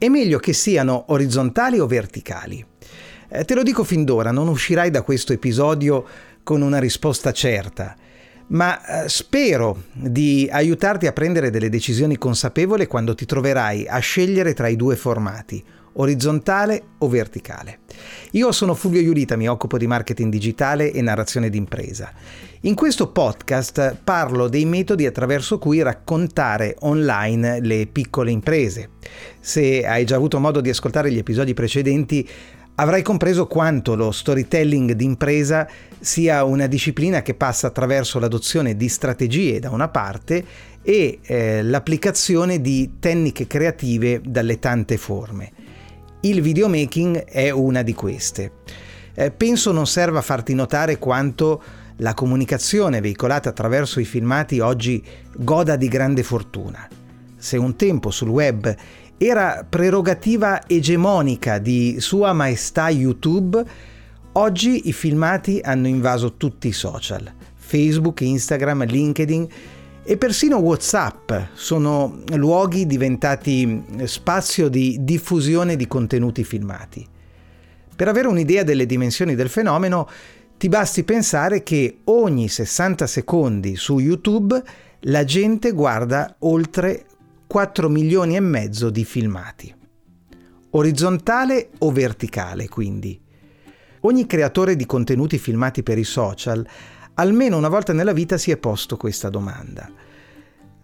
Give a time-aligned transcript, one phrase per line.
[0.00, 2.64] È meglio che siano orizzontali o verticali?
[3.28, 6.06] Eh, te lo dico fin d'ora, non uscirai da questo episodio
[6.42, 7.94] con una risposta certa,
[8.46, 14.54] ma eh, spero di aiutarti a prendere delle decisioni consapevoli quando ti troverai a scegliere
[14.54, 15.62] tra i due formati,
[15.94, 17.80] orizzontale o verticale.
[18.32, 22.12] Io sono Fulvio Iulita, mi occupo di marketing digitale e narrazione d'impresa.
[22.60, 28.90] In questo podcast parlo dei metodi attraverso cui raccontare online le piccole imprese.
[29.40, 32.28] Se hai già avuto modo di ascoltare gli episodi precedenti,
[32.76, 39.58] avrai compreso quanto lo storytelling d'impresa sia una disciplina che passa attraverso l'adozione di strategie
[39.58, 40.44] da una parte
[40.82, 45.52] e eh, l'applicazione di tecniche creative dalle tante forme.
[46.22, 48.52] Il videomaking è una di queste.
[49.14, 51.62] Eh, penso non serva farti notare quanto
[51.96, 55.02] la comunicazione veicolata attraverso i filmati oggi
[55.34, 56.86] goda di grande fortuna.
[57.38, 58.74] Se un tempo sul web
[59.16, 63.64] era prerogativa egemonica di Sua Maestà YouTube,
[64.32, 67.32] oggi i filmati hanno invaso tutti i social.
[67.54, 69.48] Facebook, Instagram, LinkedIn
[70.10, 77.06] e persino WhatsApp sono luoghi diventati spazio di diffusione di contenuti filmati.
[77.94, 80.08] Per avere un'idea delle dimensioni del fenomeno,
[80.58, 84.60] ti basti pensare che ogni 60 secondi su YouTube
[85.02, 87.06] la gente guarda oltre
[87.46, 89.72] 4 milioni e mezzo di filmati.
[90.70, 93.16] Orizzontale o verticale, quindi?
[94.00, 96.66] Ogni creatore di contenuti filmati per i social
[97.20, 99.88] almeno una volta nella vita si è posto questa domanda.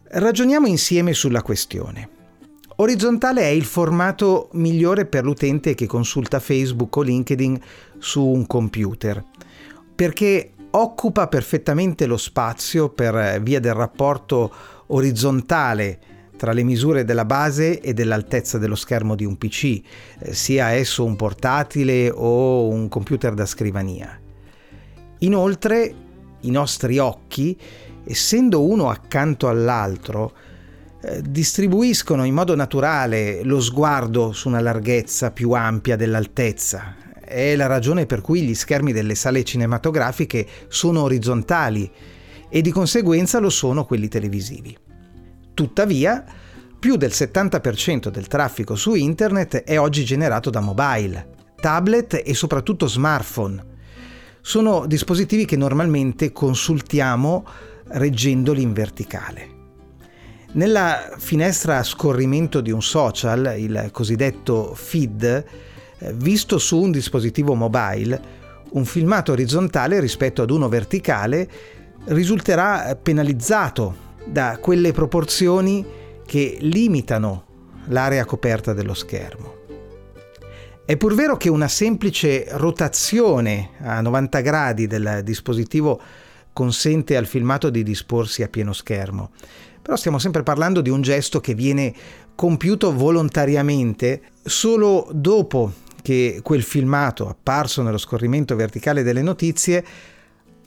[0.08, 2.10] Ragioniamo insieme sulla questione.
[2.76, 7.58] Orizzontale è il formato migliore per l'utente che consulta Facebook o LinkedIn
[7.98, 9.24] su un computer,
[9.94, 14.52] perché occupa perfettamente lo spazio per via del rapporto
[14.88, 15.98] orizzontale
[16.36, 19.64] tra le misure della base e dell'altezza dello schermo di un PC,
[20.18, 24.20] eh, sia esso un portatile o un computer da scrivania.
[25.20, 25.94] Inoltre,
[26.46, 27.56] i nostri occhi,
[28.04, 30.32] essendo uno accanto all'altro,
[31.02, 36.96] eh, distribuiscono in modo naturale lo sguardo su una larghezza più ampia dell'altezza.
[37.20, 41.90] È la ragione per cui gli schermi delle sale cinematografiche sono orizzontali
[42.48, 44.76] e di conseguenza lo sono quelli televisivi.
[45.52, 46.24] Tuttavia,
[46.78, 51.28] più del 70% del traffico su internet è oggi generato da mobile,
[51.60, 53.74] tablet e soprattutto smartphone.
[54.46, 57.44] Sono dispositivi che normalmente consultiamo
[57.88, 59.48] reggendoli in verticale.
[60.52, 65.44] Nella finestra a scorrimento di un social, il cosiddetto feed,
[65.98, 68.22] eh, visto su un dispositivo mobile,
[68.70, 71.50] un filmato orizzontale rispetto ad uno verticale
[72.04, 73.96] risulterà penalizzato
[74.26, 75.84] da quelle proporzioni
[76.24, 77.46] che limitano
[77.86, 79.55] l'area coperta dello schermo.
[80.86, 86.00] È pur vero che una semplice rotazione a 90 gradi del dispositivo
[86.52, 89.32] consente al filmato di disporsi a pieno schermo,
[89.82, 91.92] però stiamo sempre parlando di un gesto che viene
[92.36, 99.84] compiuto volontariamente solo dopo che quel filmato apparso nello scorrimento verticale delle notizie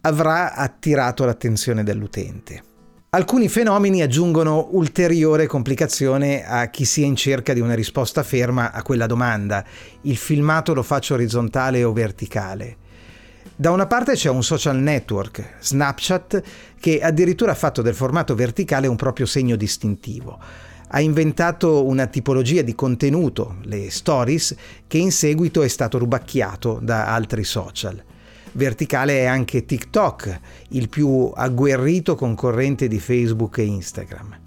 [0.02, 2.69] avrà attirato l'attenzione dell'utente.
[3.12, 8.84] Alcuni fenomeni aggiungono ulteriore complicazione a chi sia in cerca di una risposta ferma a
[8.84, 9.66] quella domanda.
[10.02, 12.78] Il filmato lo faccio orizzontale o verticale?
[13.56, 16.44] Da una parte c'è un social network, Snapchat,
[16.80, 20.38] che addirittura ha fatto del formato verticale un proprio segno distintivo.
[20.90, 27.12] Ha inventato una tipologia di contenuto, le stories, che in seguito è stato rubacchiato da
[27.12, 28.04] altri social.
[28.54, 34.40] Verticale è anche TikTok, il più agguerrito concorrente di Facebook e Instagram.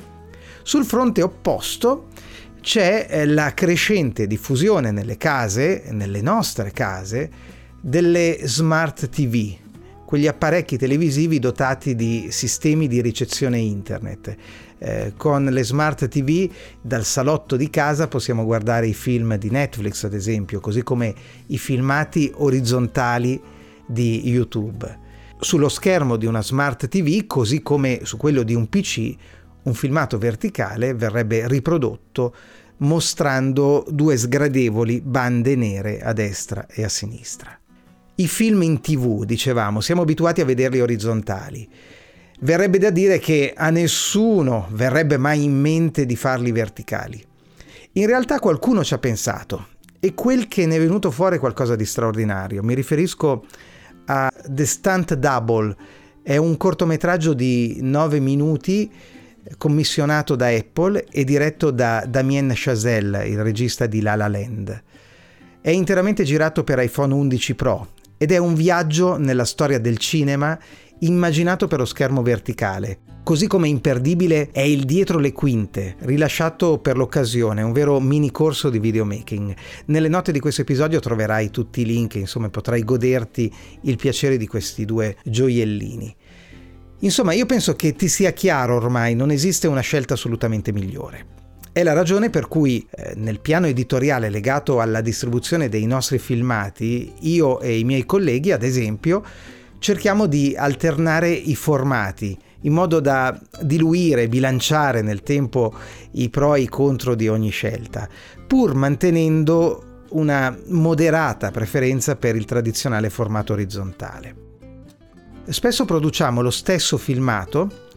[0.62, 2.08] Sul fronte opposto
[2.60, 7.30] c'è eh, la crescente diffusione nelle case, nelle nostre case,
[7.80, 9.54] delle smart TV,
[10.04, 14.36] quegli apparecchi televisivi dotati di sistemi di ricezione internet.
[14.78, 16.50] Eh, con le smart TV
[16.80, 21.14] dal salotto di casa possiamo guardare i film di Netflix, ad esempio, così come
[21.46, 23.40] i filmati orizzontali
[23.86, 25.00] di YouTube.
[25.38, 29.14] Sullo schermo di una smart TV, così come su quello di un PC,
[29.64, 32.34] un filmato verticale verrebbe riprodotto
[32.78, 37.56] mostrando due sgradevoli bande nere a destra e a sinistra.
[38.16, 41.68] I film in tv, dicevamo, siamo abituati a vederli orizzontali.
[42.40, 47.24] Verrebbe da dire che a nessuno verrebbe mai in mente di farli verticali.
[47.92, 49.68] In realtà qualcuno ci ha pensato
[50.00, 52.62] e quel che ne è venuto fuori è qualcosa di straordinario.
[52.62, 53.40] Mi riferisco a
[54.04, 55.76] The Stunt Double,
[56.22, 58.90] è un cortometraggio di 9 minuti
[59.58, 64.82] commissionato da Apple e diretto da Damien Chazelle, il regista di La La Land.
[65.60, 67.88] È interamente girato per iPhone 11 Pro
[68.18, 70.58] ed è un viaggio nella storia del cinema
[71.00, 73.11] immaginato per lo schermo verticale.
[73.24, 78.68] Così come imperdibile è il Dietro le quinte, rilasciato per l'occasione, un vero mini corso
[78.68, 79.54] di videomaking.
[79.86, 83.52] Nelle note di questo episodio troverai tutti i link, insomma potrai goderti
[83.82, 86.16] il piacere di questi due gioiellini.
[86.98, 91.26] Insomma, io penso che ti sia chiaro ormai, non esiste una scelta assolutamente migliore.
[91.70, 97.12] È la ragione per cui eh, nel piano editoriale legato alla distribuzione dei nostri filmati,
[97.20, 99.22] io e i miei colleghi, ad esempio,
[99.78, 105.72] cerchiamo di alternare i formati in modo da diluire, bilanciare nel tempo
[106.12, 108.08] i pro e i contro di ogni scelta,
[108.46, 114.50] pur mantenendo una moderata preferenza per il tradizionale formato orizzontale.
[115.46, 117.90] Spesso produciamo lo stesso filmato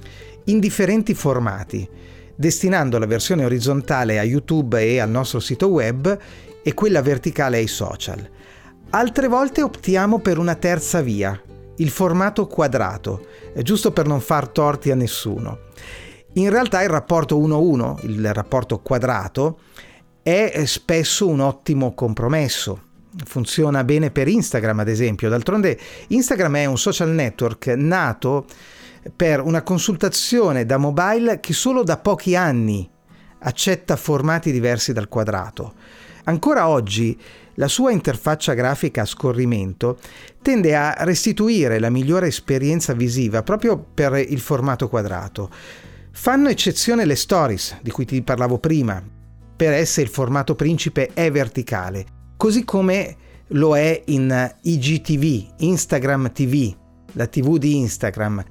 [0.46, 1.88] in differenti formati,
[2.36, 6.18] destinando la versione orizzontale a YouTube e al nostro sito web
[6.64, 8.28] e quella verticale ai social.
[8.92, 11.40] Altre volte optiamo per una terza via,
[11.78, 13.28] il formato quadrato,
[13.62, 15.60] giusto per non far torti a nessuno.
[16.34, 19.60] In realtà il rapporto 1-1, il rapporto quadrato,
[20.22, 22.86] è spesso un ottimo compromesso
[23.24, 25.30] funziona bene per Instagram ad esempio.
[25.30, 28.46] D'altronde Instagram è un social network nato
[29.16, 32.90] per una consultazione da mobile che solo da pochi anni
[33.40, 35.74] accetta formati diversi dal quadrato.
[36.26, 37.18] Ancora oggi
[37.56, 39.98] la sua interfaccia grafica a scorrimento
[40.42, 45.50] tende a restituire la migliore esperienza visiva proprio per il formato quadrato.
[46.12, 49.02] Fanno eccezione le stories di cui ti parlavo prima.
[49.56, 53.16] Per esse il formato principe è verticale così come
[53.50, 56.76] lo è in IGTV, Instagram TV,
[57.14, 58.44] la TV di Instagram.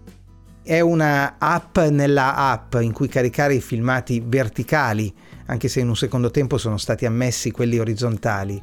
[0.64, 5.12] È una app nella app in cui caricare i filmati verticali,
[5.46, 8.60] anche se in un secondo tempo sono stati ammessi quelli orizzontali,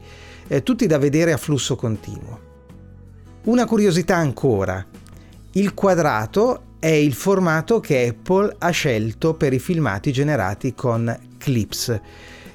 [0.47, 2.39] eh, tutti da vedere a flusso continuo.
[3.43, 4.83] Una curiosità ancora,
[5.51, 12.01] il quadrato è il formato che Apple ha scelto per i filmati generati con Clips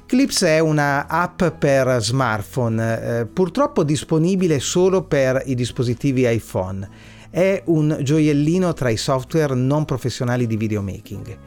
[0.07, 6.89] Clips è una app per smartphone, eh, purtroppo disponibile solo per i dispositivi iPhone.
[7.37, 11.39] È un gioiellino tra i software non professionali di videomaking.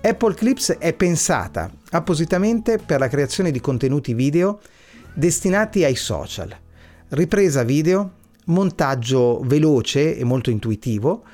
[0.00, 4.60] Apple Clips è pensata appositamente per la creazione di contenuti video
[5.12, 6.56] destinati ai social.
[7.08, 8.12] Ripresa video,
[8.44, 11.24] montaggio veloce e molto intuitivo,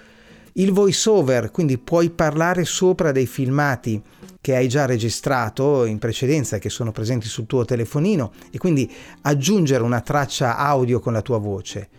[0.54, 4.02] il voiceover, quindi puoi parlare sopra dei filmati
[4.40, 8.90] che hai già registrato in precedenza, che sono presenti sul tuo telefonino e quindi
[9.20, 11.90] aggiungere una traccia audio con la tua voce.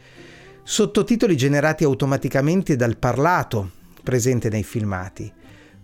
[0.65, 3.71] Sottotitoli generati automaticamente dal parlato
[4.01, 5.31] presente nei filmati.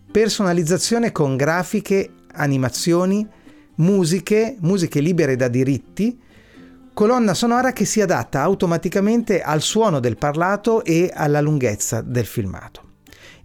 [0.10, 3.28] Personalizzazione con grafiche, animazioni,
[3.76, 6.18] musiche, musiche libere da diritti,
[6.94, 12.89] colonna sonora che si adatta automaticamente al suono del parlato e alla lunghezza del filmato.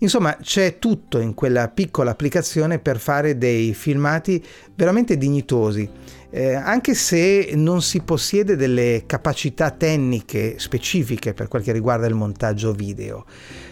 [0.04, 4.44] Insomma, c'è tutto in quella piccola applicazione per fare dei filmati
[4.74, 5.88] veramente dignitosi,
[6.28, 12.14] eh, anche se non si possiede delle capacità tecniche specifiche per quel che riguarda il
[12.14, 13.24] montaggio video.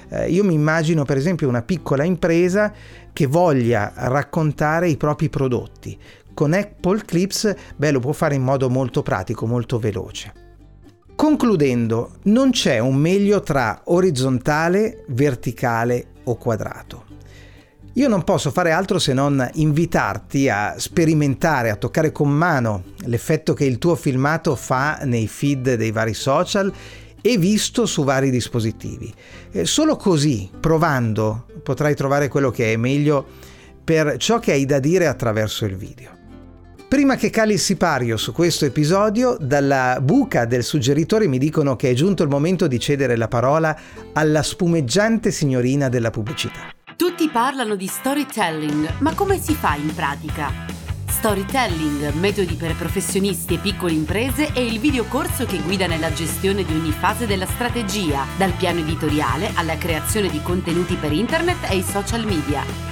[0.08, 2.72] Eh, io mi immagino per esempio una piccola impresa
[3.12, 5.98] che voglia raccontare i propri prodotti.
[6.32, 10.32] Con Apple Clips, beh, lo può fare in modo molto pratico, molto veloce.
[11.14, 17.04] Concludendo, non c'è un meglio tra orizzontale, verticale o quadrato.
[17.94, 23.52] Io non posso fare altro se non invitarti a sperimentare, a toccare con mano l'effetto
[23.52, 26.72] che il tuo filmato fa nei feed dei vari social
[27.20, 29.12] e visto su vari dispositivi.
[29.62, 33.26] Solo così, provando, potrai trovare quello che è meglio
[33.84, 36.21] per ciò che hai da dire attraverso il video.
[36.92, 41.88] Prima che cali il sipario su questo episodio, dalla buca del suggeritore mi dicono che
[41.88, 43.74] è giunto il momento di cedere la parola
[44.12, 46.74] alla spumeggiante signorina della pubblicità.
[46.94, 50.52] Tutti parlano di storytelling, ma come si fa in pratica?
[51.08, 56.74] Storytelling, metodi per professionisti e piccole imprese è il videocorso che guida nella gestione di
[56.74, 61.82] ogni fase della strategia, dal piano editoriale alla creazione di contenuti per internet e i
[61.82, 62.91] social media.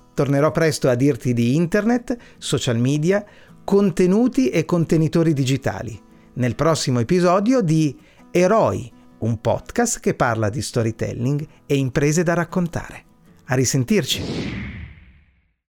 [0.21, 3.25] Tornerò presto a dirti di internet, social media,
[3.63, 5.99] contenuti e contenitori digitali.
[6.33, 7.97] Nel prossimo episodio di
[8.29, 13.03] Eroi, un podcast che parla di storytelling e imprese da raccontare.
[13.45, 14.80] A risentirci!